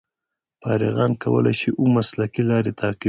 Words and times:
فارغان 0.61 1.11
کولای 1.23 1.55
شي 1.59 1.69
اوه 1.79 1.89
مسلکي 1.97 2.41
لارې 2.49 2.71
تعقیب 2.79 2.97
کړي. 2.97 2.99